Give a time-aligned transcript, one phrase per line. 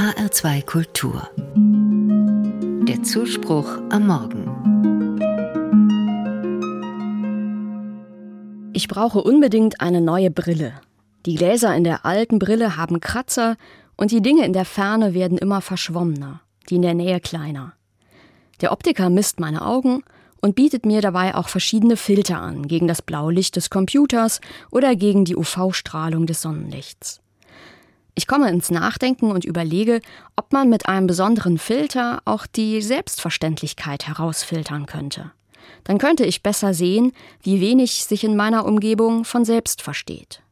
[0.00, 1.28] HR2 Kultur.
[2.88, 4.46] Der Zuspruch am Morgen.
[8.72, 10.72] Ich brauche unbedingt eine neue Brille.
[11.26, 13.58] Die Gläser in der alten Brille haben Kratzer
[13.98, 16.40] und die Dinge in der Ferne werden immer verschwommener,
[16.70, 17.74] die in der Nähe kleiner.
[18.62, 20.02] Der Optiker misst meine Augen
[20.40, 24.40] und bietet mir dabei auch verschiedene Filter an gegen das Blaulicht des Computers
[24.70, 27.20] oder gegen die UV-Strahlung des Sonnenlichts.
[28.14, 30.00] Ich komme ins Nachdenken und überlege,
[30.36, 35.32] ob man mit einem besonderen Filter auch die Selbstverständlichkeit herausfiltern könnte.
[35.84, 37.12] Dann könnte ich besser sehen,
[37.42, 40.42] wie wenig sich in meiner Umgebung von selbst versteht.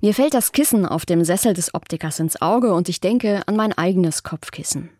[0.00, 3.56] Mir fällt das Kissen auf dem Sessel des Optikers ins Auge und ich denke an
[3.56, 4.90] mein eigenes Kopfkissen.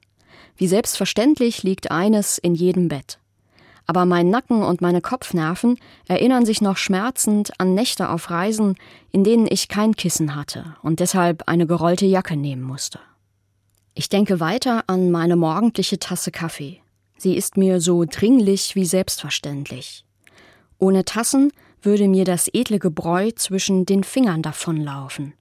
[0.56, 3.18] Wie selbstverständlich liegt eines in jedem Bett
[3.86, 5.78] aber mein Nacken und meine Kopfnerven
[6.08, 8.76] erinnern sich noch schmerzend an Nächte auf Reisen,
[9.10, 13.00] in denen ich kein Kissen hatte und deshalb eine gerollte Jacke nehmen musste.
[13.94, 16.80] Ich denke weiter an meine morgendliche Tasse Kaffee.
[17.18, 20.04] Sie ist mir so dringlich wie selbstverständlich.
[20.78, 25.34] Ohne Tassen würde mir das edle Gebräu zwischen den Fingern davonlaufen.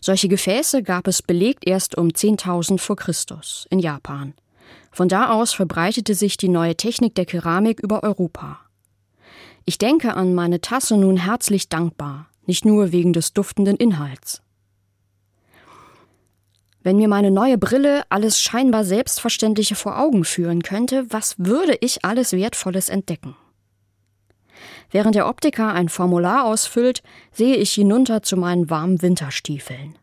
[0.00, 4.34] Solche Gefäße gab es belegt erst um 10.000 vor Christus in Japan.
[4.90, 8.60] Von da aus verbreitete sich die neue Technik der Keramik über Europa.
[9.64, 14.42] Ich denke an meine Tasse nun herzlich dankbar, nicht nur wegen des duftenden Inhalts.
[16.82, 22.04] Wenn mir meine neue Brille alles scheinbar Selbstverständliche vor Augen führen könnte, was würde ich
[22.04, 23.36] alles Wertvolles entdecken?
[24.90, 29.98] Während der Optiker ein Formular ausfüllt, sehe ich hinunter zu meinen warmen Winterstiefeln.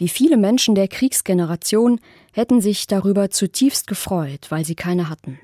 [0.00, 2.00] Wie viele Menschen der Kriegsgeneration
[2.32, 5.38] hätten sich darüber zutiefst gefreut, weil sie keine hatten.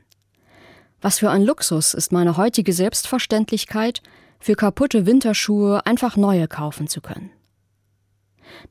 [1.03, 4.01] Was für ein Luxus ist meine heutige Selbstverständlichkeit,
[4.41, 7.31] für kaputte Winterschuhe einfach neue kaufen zu können.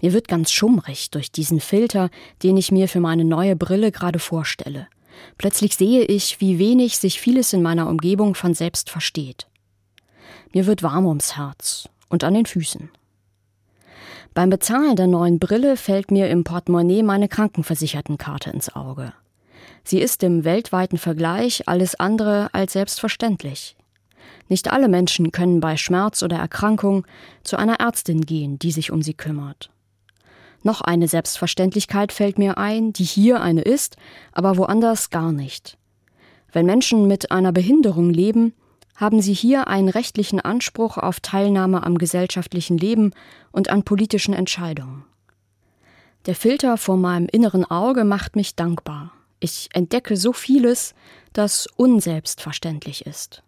[0.02, 2.10] Mir wird ganz schummrig durch diesen Filter,
[2.42, 4.88] den ich mir für meine neue Brille gerade vorstelle.
[5.38, 9.46] Plötzlich sehe ich, wie wenig sich vieles in meiner Umgebung von selbst versteht.
[10.52, 12.90] Mir wird warm ums Herz und an den Füßen.
[14.36, 19.14] Beim Bezahlen der neuen Brille fällt mir im Portemonnaie meine Krankenversichertenkarte ins Auge.
[19.86, 23.78] Sie ist im weltweiten Vergleich alles andere als selbstverständlich.
[24.50, 27.08] Nicht alle Menschen können bei Schmerz oder Erkrankung
[27.44, 29.72] zu einer Ärztin gehen, die sich um sie kümmert.
[30.64, 33.96] Noch eine Selbstverständlichkeit fällt mir ein, die hier eine ist,
[34.34, 35.78] aber woanders gar nicht.
[36.52, 38.54] Wenn Menschen mit einer Behinderung leben,
[38.96, 43.12] haben sie hier einen rechtlichen Anspruch auf Teilnahme am gesellschaftlichen Leben
[43.52, 45.04] und an politischen Entscheidungen.
[46.26, 49.12] Der Filter vor meinem inneren Auge macht mich dankbar.
[49.40, 50.96] Ich entdecke so vieles,
[51.34, 53.44] das unselbstverständlich ist.